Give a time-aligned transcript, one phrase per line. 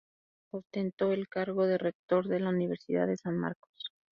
[0.49, 3.91] Ostentó el cargo de Rector de la Universidad de San Marcos.